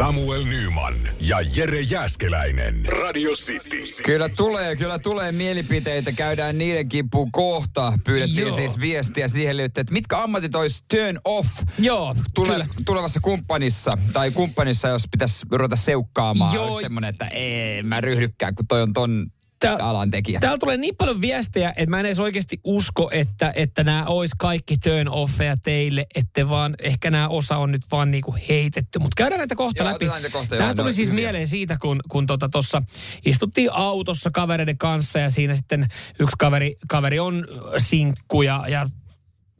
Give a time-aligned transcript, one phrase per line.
[0.00, 0.94] Samuel Nyman
[1.28, 2.84] ja Jere Jäskeläinen.
[2.86, 4.02] Radio City.
[4.02, 6.12] Kyllä tulee, kyllä tulee mielipiteitä.
[6.12, 7.92] Käydään niiden kimppuun kohta.
[8.04, 8.56] Pyydettiin Joo.
[8.56, 12.66] siis viestiä siihen liittyen, että mitkä ammatit olisi turn off Joo, tule, kyllä.
[12.86, 13.98] tulevassa kumppanissa.
[14.12, 16.54] Tai kumppanissa, jos pitäisi ruveta seukkaamaan.
[16.54, 16.64] Joo.
[16.64, 19.26] Olisi semmoinen, että ei mä ryhdykään, kun toi on ton
[19.60, 20.40] Tää- alan tekijä.
[20.40, 24.34] Täällä tulee niin paljon viestejä, että mä en edes oikeasti usko, että, että nämä olisi
[24.38, 28.98] kaikki turn offeja teille, että vaan ehkä nämä osa on nyt vaan niinku heitetty.
[28.98, 30.30] Mutta käydään näitä kohta Joo, läpi.
[30.32, 31.22] kohta, Tämä tuli siis hyviä.
[31.22, 32.82] mieleen siitä, kun, kun tuossa tota
[33.24, 37.46] istuttiin autossa kavereiden kanssa ja siinä sitten yksi kaveri, kaveri on
[37.78, 38.86] sinkku ja, ja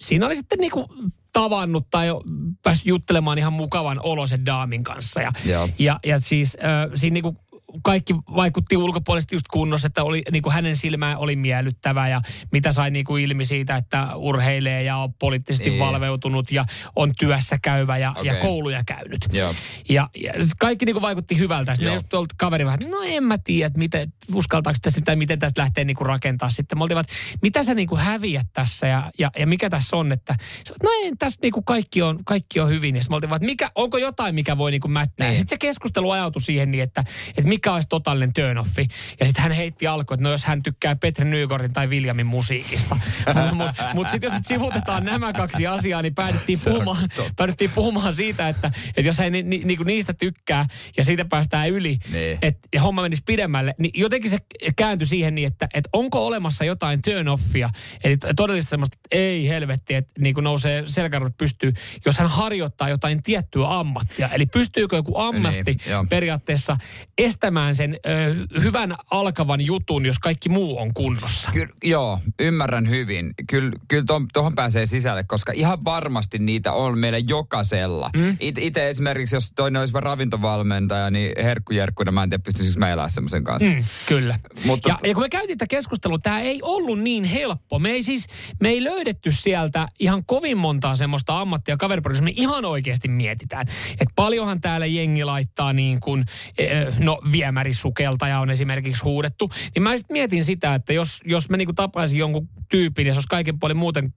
[0.00, 0.94] siinä oli sitten niinku
[1.33, 2.22] tavannut tai jo
[2.62, 5.20] päässyt juttelemaan ihan mukavan olosen daamin kanssa.
[5.20, 5.33] Ja,
[5.78, 7.36] ja, ja siis äh, siinä niinku
[7.83, 12.20] kaikki vaikutti ulkopuolisesti just kunnossa, että oli, niin kuin hänen silmään oli miellyttävä ja
[12.53, 15.81] mitä sai niin kuin ilmi siitä, että urheilee ja on poliittisesti Niin.
[15.81, 16.64] valveutunut ja
[16.97, 18.42] on työssä käyvä ja, ja Okei.
[18.42, 19.19] kouluja käynyt.
[19.33, 19.55] Joo.
[19.89, 21.75] Ja, ja kaikki niin kuin vaikutti hyvältä.
[21.75, 25.39] Sitten just tuolta kaveri vähän, no en mä tiedä, että miten, uskaltaako tästä tai miten
[25.39, 26.78] tästä lähtee niin kuin rakentaa sitten.
[26.78, 27.01] Me oltiin
[27.42, 30.34] mitä sä niin kuin häviät tässä ja, ja, ja mikä tässä on, että
[30.83, 32.97] no ei, tässä niin kuin kaikki on, kaikki on hyvin.
[32.97, 35.27] Ja sitten me oltiin vaan, että mikä, onko jotain, mikä voi niin kuin mättää.
[35.28, 35.36] Niin.
[35.36, 38.86] Sitten se keskustelu ajautui siihen niin, että, että mikä olisi totaalinen turn-offi.
[39.20, 42.96] Ja sitten hän heitti alkuun, että no jos hän tykkää Petri Nygårdin tai Viljamin musiikista.
[43.27, 48.14] Mutta mut, mut sitten jos nyt sivutetaan nämä kaksi asiaa, niin päädyttiin puhumaan, päädyttiin puhumaan
[48.14, 52.38] siitä, että, että jos hän ni, ni, niinku niistä tykkää ja siitä päästään yli, Niin.
[52.42, 54.38] että ja homma menisi pidemmälle, niin jotenkin se
[54.77, 57.68] kääntyi siihen niin, että, että onko olemassa jotain turn-offia,
[58.05, 61.72] eli todellista semmoista, että ei helvetti, että niin kuin nousee selkärot pystyy,
[62.06, 64.28] jos hän harjoittaa jotain tiettyä ammattia.
[64.33, 66.77] Eli pystyykö joku ammatti Niin, periaatteessa
[67.18, 71.50] estämään sen ö, hyvän alkavan jutun, jos kaikki muu on kunnossa.
[71.52, 73.34] Kyllä, joo, ymmärrän hyvin.
[73.50, 78.10] Kyllä, kyllä tuohon pääsee sisälle, koska ihan varmasti niitä on meillä jokaisella.
[78.16, 78.36] Mm.
[78.40, 83.44] Itse esimerkiksi, jos toinen olisi ravintovalmentaja, niin herkkujerkkuna mä en tiedä, pystyisikö mä elää semmoisen
[83.44, 83.68] kanssa.
[83.68, 84.38] Mm, kyllä.
[84.64, 87.78] Mutta- ja, ja kun me käytiin tätä keskustelua, tämä ei ollut niin helppo.
[87.78, 88.27] Me ei siis,
[88.60, 93.66] me ei löydetty sieltä ihan kovin montaa semmoista ammattia kaveriporukassa, me ihan oikeasti mietitään.
[93.92, 96.24] Että paljonhan täällä jengi laittaa niin kuin,
[96.58, 97.18] eh, no
[97.50, 99.50] viemärisukeltaja on esimerkiksi huudettu.
[99.74, 103.12] Niin mä sitten mietin sitä, että jos, jos mä niin kuin tapaisin jonkun tyypin ja
[103.12, 104.14] se olisi kaiken puolin muuten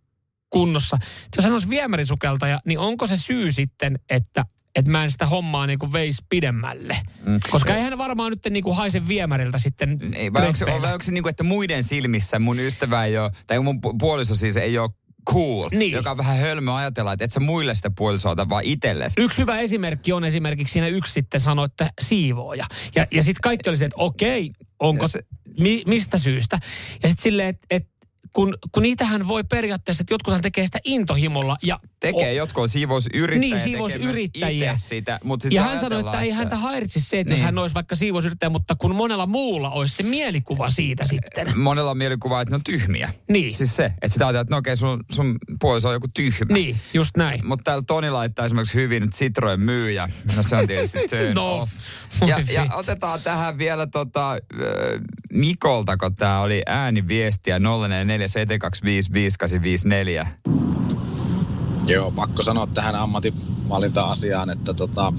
[0.49, 0.97] kunnossa.
[1.35, 4.45] Jos hän olisi viemärisukeltaja, niin onko se syy sitten, että
[4.75, 6.97] että mä en sitä hommaa niin kuin veisi pidemmälle.
[7.25, 7.39] Mm.
[7.49, 11.03] Koska eihän varmaan nyt niin kuin haise viemäriltä sitten Ei, vai onko se, vai onko
[11.03, 14.57] se niin kuin, että muiden silmissä mun ystävä ei ole, tai mun pu- puoliso siis
[14.57, 14.89] ei ole
[15.29, 15.91] cool, Niin.
[15.91, 19.22] joka on vähän hölmö ajatella, että et sä muille sitä puolisoa vaan itsellesi.
[19.22, 22.66] Yksi hyvä esimerkki on esimerkiksi siinä yksi sitten sanoi, että siivooja.
[22.95, 25.23] Ja, ja sitten kaikki oli se, että okei, onko, se-
[25.59, 26.59] mi, mistä syystä?
[27.03, 27.88] Ja sitten silleen, että et,
[28.33, 31.57] kun, kun niitähän voi periaatteessa, että jotkuthan tekee sitä intohimolla.
[31.63, 34.77] Ja Tekee, o- jotkut on siivousyrittäjiä, Niin, siivousyrittäjiä.
[34.77, 35.19] sitä.
[35.23, 37.39] Mutta sit Ja hän sanoi, että ei häntä häiritsisi se, että niin.
[37.39, 41.59] Jos hän olisi vaikka siivousyrittäjä, mutta kun monella muulla olisi se mielikuva siitä sitten.
[41.59, 43.13] monella on mielikuva, että ne on tyhmiä.
[43.29, 43.53] Niin.
[43.57, 46.53] Siis se, että sitä ajatellaan, että no okei, sun, sun puoliso on joku tyhmä.
[46.53, 47.47] Niin, just näin.
[47.47, 50.09] Mutta täällä Toni laittaa esimerkiksi hyvin, että Citroen myyjä.
[50.35, 51.72] No se on tietysti turn No, off.
[52.27, 54.38] Ja, ja otetaan tähän vielä tota,
[55.33, 57.59] Mikolta, kun tää oli ääniviestiä
[58.23, 60.28] 0447255854.
[61.85, 65.13] Joo, pakko sanoa tähän ammatinvalinta-asiaan, että tota,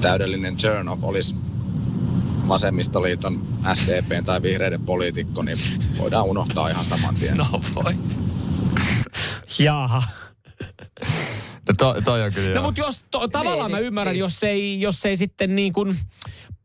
[0.00, 1.36] täydellinen turn off olisi
[2.48, 5.58] vasemmistoliiton, SDPn tai vihreiden poliitikko, niin
[5.98, 7.36] voidaan unohtaa ihan saman tien.
[7.36, 7.94] No voi.
[9.58, 10.02] Jaha.
[11.68, 12.64] No to, toi on kyllä No joo.
[12.64, 14.20] mutta jos, to, tavallaan mä niin, ymmärrän, niin.
[14.20, 15.98] jos ei, jos ei sitten niin kuin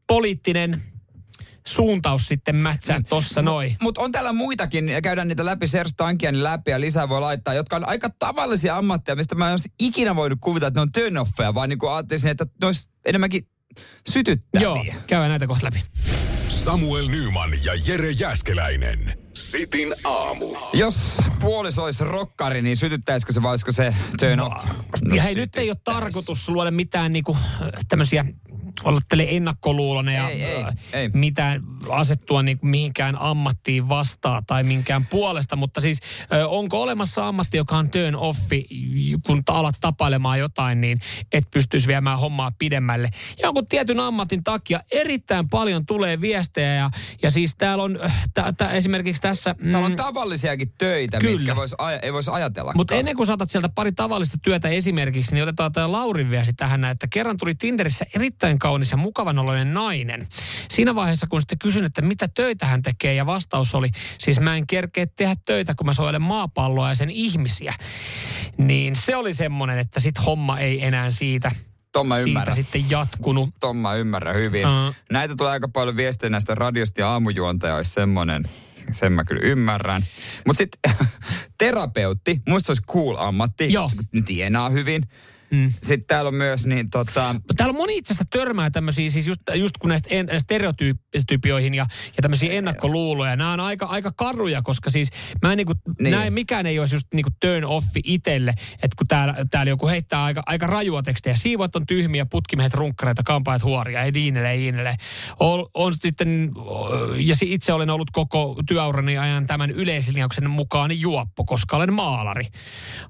[0.07, 0.83] poliittinen
[1.67, 3.77] suuntaus sitten mätsää tossa noin.
[3.81, 7.53] Mutta on täällä muitakin, ja käydään niitä läpi, Sers Tankianin läpi ja lisää voi laittaa,
[7.53, 10.91] jotka on aika tavallisia ammatteja, mistä mä en olisi ikinä voinut kuvitella, että ne on
[10.91, 13.47] turn offeja, vaan niin kuin ajattelisin, että ne olisi enemmänkin
[14.09, 14.63] sytyttäviä.
[14.63, 15.83] Joo, käydään näitä kohta läpi.
[16.47, 19.17] Samuel Nyman ja Jere Jäskeläinen.
[19.33, 20.45] Sitin aamu.
[20.73, 20.95] Jos
[21.39, 24.65] puoliso olisi rokkari, niin sytyttäisikö se vai olisiko se turn off?
[25.15, 27.37] ja hei, nyt ei ole tarkoitus luoda mitään niinku
[27.87, 28.25] tämmöisiä
[28.83, 31.09] olla tälle ennakkoluulonen ja Ei, ei, äh, ei.
[31.13, 35.99] mitään asettua niin mihinkään ammattiin vastaan tai minkään puolesta, mutta siis
[36.33, 38.65] ö, onko olemassa ammatti, joka on turn offi,
[39.25, 40.99] kun alat tapailemaan jotain, niin
[41.31, 43.09] et pystyisi viemään hommaa pidemmälle.
[43.43, 46.91] Jonkun tietyn ammatin takia erittäin paljon tulee viestejä ja,
[47.23, 49.55] ja siis täällä on äh, tä, tä, esimerkiksi tässä...
[49.71, 51.37] Täällä on mm, tavallisiakin töitä, Kyllä.
[51.37, 52.73] mitkä vois, aja- ei voisi ajatella.
[52.75, 56.85] mutta ennen kuin saatat sieltä pari tavallista työtä esimerkiksi, niin otetaan tämä Laurin viesti tähän,
[56.85, 60.27] että kerran tuli Tinderissä erittäin kaunis ja mukavanoloinen nainen.
[60.69, 64.55] Siinä vaiheessa, kun sitten kysyn, että mitä töitä hän tekee, ja vastaus oli, siis mä
[64.55, 67.73] en kerkeä tehdä töitä, kun mä suojelen maapalloa ja sen ihmisiä.
[68.57, 71.51] Niin se oli semmoinen, että sit homma ei enää siitä,
[71.91, 72.55] Ton mä siitä ymmärrän.
[72.55, 73.49] sitten jatkunut.
[73.59, 74.65] Ton mä ymmärrän hyvin.
[74.65, 74.93] Aa.
[75.11, 78.43] Näitä tulee aika paljon viestejä näistä radiosta ja aamujuontaja olisi semmoinen.
[78.91, 80.05] Sen mä kyllä ymmärrän.
[80.47, 81.07] Mutta sitten
[81.63, 83.73] terapeutti, muista olisi cool ammatti.
[83.73, 83.91] Joo.
[84.25, 85.03] Tienaa hyvin.
[85.51, 85.71] Mm.
[85.83, 89.41] Sitten täällä on myös niin tota, Täällä on moni itse asiassa törmää tämmöisiä, siis just,
[89.55, 91.85] just kun näistä en, stereotypioihin ja,
[92.17, 93.35] ja tämmöisiä ennakkoluuloja.
[93.35, 95.09] Nämä on aika, aika karuja, koska siis
[95.41, 96.11] mä en niinku, Niin.
[96.11, 100.23] näin mikään ei olisi just niinku turn offi itselle, että kun täällä, täällä joku heittää
[100.23, 101.35] aika, aika rajua tekstejä.
[101.35, 104.95] Siivot on tyhmiä, putkimiehet runkkareita, kampaajat huoria, ei diinele, ei diinele.
[105.39, 106.51] On, on sitten,
[107.17, 112.45] ja itse olen ollut koko työurani ajan tämän yleislinjauksen mukaan juoppo, koska olen maalari.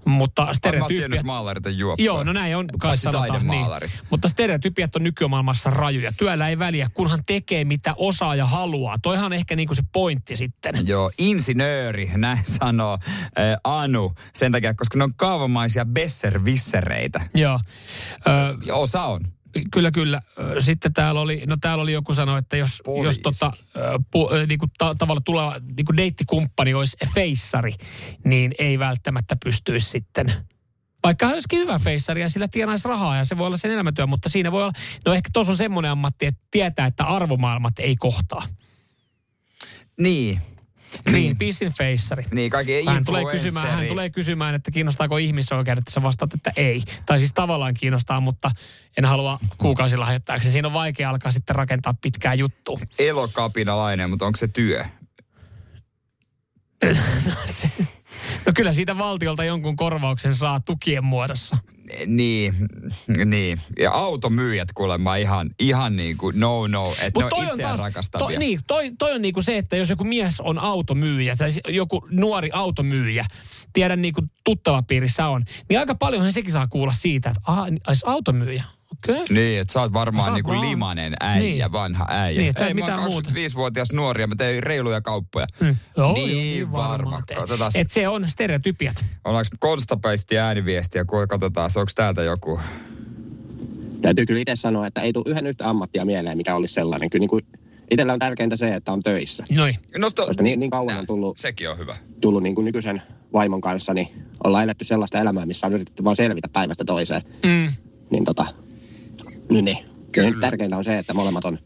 [0.05, 1.21] Mutta Mä oon stereotyyppiä...
[1.23, 2.05] maalarit on juoppoja.
[2.05, 3.47] Joo, no näin on kai sanotaan.
[3.47, 3.65] Niin.
[4.09, 6.11] Mutta stereotypiat on nykymaailmassa rajuja.
[6.11, 8.95] Työllä ei väliä, kunhan tekee mitä osaa ja haluaa.
[9.01, 10.87] Toihan ehkä niinku se pointti sitten.
[10.87, 14.13] Joo, insinööri, näin sanoo äh, Anu.
[14.33, 17.21] Sen takia, koska ne on kaavamaisia besservissereitä.
[17.33, 17.59] Joo.
[18.67, 19.21] Ö, Osa on.
[19.71, 20.21] kyllä, kyllä.
[20.59, 23.07] Sitten täällä oli, no täällä oli joku sanoi, että jos, Poliisi.
[23.07, 23.51] jos tota,
[24.11, 27.73] pu, niinku ta, tavalla tuleva niinku deittikumppani olisi feissari,
[28.25, 30.33] niin ei välttämättä pystyisi sitten
[31.07, 34.07] vaikka hän olisikin hyvä feissari ja sillä tienaisi rahaa ja se voi olla sen elämätyö,
[34.07, 34.73] mutta siinä voi olla,
[35.05, 38.43] no ehkä tuossa on semmoinen ammatti, että tietää, että arvomaailmat ei kohtaa.
[39.97, 40.41] Niin.
[41.09, 42.25] Greenpeacein feissari.
[42.31, 46.51] Niin, kaikki Hän tulee, kysymään, hän tulee kysymään, että kiinnostaako ihmisoikeudet, että sä vastaat, että
[46.55, 46.83] ei.
[47.05, 48.51] Tai siis tavallaan kiinnostaa, mutta
[48.97, 50.51] en halua kuukausilahjoittajaksi.
[50.51, 52.79] Siinä on vaikea alkaa sitten rakentaa pitkää juttua.
[52.99, 54.85] elokapinalainen, mutta onko se työ?
[57.25, 57.87] No
[58.55, 61.57] kyllä siitä valtiolta jonkun korvauksen saa tukien muodossa.
[62.05, 62.55] Niin,
[63.25, 63.61] niin.
[63.79, 68.27] Ja automyyjät kuulemma ihan, ihan niin kuin no no, että ne on itseään rakastavia.
[68.27, 72.07] toi, niin, toi, toi on niinku se, että jos joku mies on automyyjä tai joku
[72.11, 73.25] nuori automyyjä,
[73.73, 77.81] tiedän niinku tuttava piirissä on, niin aika paljonhan sekin saa kuulla siitä, että aha, niin,
[78.05, 78.63] automyyjä.
[78.91, 79.21] Okei.
[79.23, 79.35] Okay.
[79.35, 81.71] Niin, että sä oot varmaan Sä oot niinku vaan- limanen äijä, Niin.
[81.71, 82.37] vanha äijä.
[82.37, 83.29] Niin, et Ei, mitään mä oon muuta.
[83.29, 85.47] 25-vuotias nuori ja mä tein reiluja kauppoja.
[85.59, 85.75] Mm.
[85.97, 87.21] Joo, niin, joo, varma.
[87.27, 87.37] tee.
[87.37, 89.05] Katsotaan, Et se on stereotypiat.
[89.25, 92.59] ollaanko konstapeisti ääniviestiä, kun katsotaan, onko täältä joku.
[94.01, 97.09] täytyy kyllä itse sanoa, että ei tule yhden yhtä ammattia mieleen, mikä olisi sellainen.
[97.09, 97.45] Kyllä niin kuin
[97.91, 99.43] itsellä on tärkeintä se, että on töissä.
[99.55, 99.75] Noin.
[99.97, 101.95] No, sto, Koska niin- niin kauan on tullut- Sekin on hyvä.
[102.21, 103.01] Tullut niin kuin nykyisen
[103.33, 104.07] vaimon kanssa, niin
[104.43, 107.21] ollaan eletty sellaista elämää, missä on yritetty vaan selvitä päivästä toiseen.
[107.45, 107.73] Mm.
[108.11, 108.45] Niin tota,
[109.49, 109.77] niin, niin.
[110.11, 110.41] Kyllä.
[110.41, 111.59] Tärkeintä on se, että molemmat on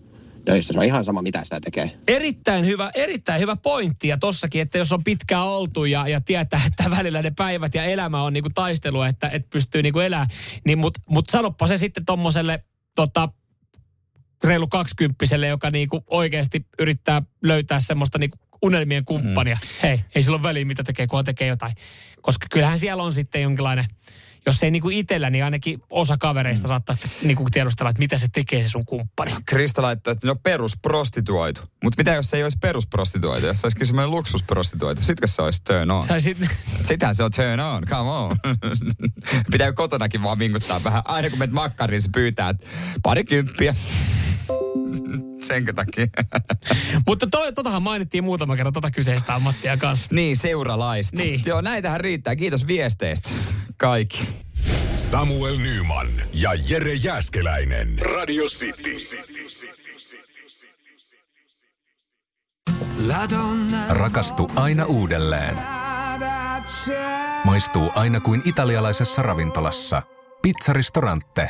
[0.46, 0.74] töissä.
[0.74, 1.92] Se on ihan sama, mitä sitä tekee.
[2.08, 6.62] Erittäin hyvä, erittäin hyvä pointti ja tossakin, että jos on pitkään oltu ja, ja tietää,
[6.68, 10.28] että välillä ne päivät ja elämä on niinku taistelua, että et pystyy niinku elämään,
[10.66, 12.64] niin mut, mut sanoppa se sitten tommoselle
[12.96, 13.30] tota,
[14.44, 19.58] reilu kaksikymppiselle, joka niinku oikeasti yrittää löytää semmoista niinku unelmien kumppania.
[19.62, 19.68] Mm.
[19.84, 21.76] Hei, ei sillä ole väliä, mitä tekee, kunhan tekee jotain.
[22.22, 23.86] Koska kyllähän siellä on sitten jonkinlainen,
[24.46, 26.70] jos ei niinku itsellä, niin ainakin osa kavereista mm.
[26.70, 29.36] saattaa sitten niinku tiedustella, että mitä se tekee se sun kumppani.
[29.46, 31.62] Krista laittaa, että no perusprostituoitu.
[31.84, 35.02] Mutta mitä jos se ei olisi perusprostituoitu, jos se olisikin semmoinen luksusprostituoitu?
[35.02, 36.06] Sitkö se olisi turn on?
[36.20, 36.50] Sitten,
[36.84, 38.38] Sitähän se on turn on, come on.
[39.52, 41.02] Pitää kotonakin vaan vinkuttaa vähän.
[41.06, 42.68] Aina kun menet makkariin, se pyytää, että
[43.04, 43.76] pari kymppiä.
[45.48, 46.06] Senkö takia?
[47.08, 50.08] Mutta toi, totahan mainittiin muutama kerran tota kyseistä ammattia kanssa.
[50.12, 51.18] niin, seuralaista.
[51.18, 51.42] Niin.
[51.46, 52.36] Joo, näitähän riittää.
[52.36, 53.30] Kiitos viesteistä.
[53.82, 54.30] Kaikki.
[54.96, 58.00] Samuel Nyman ja Jere Jäskeläinen.
[58.00, 58.96] Radio City.
[63.90, 65.58] Rakastu aina uudelleen.
[67.44, 70.02] Maistuu aina kuin italialaisessa ravintolassa.
[70.42, 71.50] Pizzaristorante.